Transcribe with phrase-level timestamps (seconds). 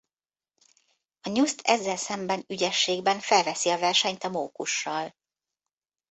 [1.21, 5.15] A nyuszt ezzel szemben ügyességben felveszi a versenyt a mókussal.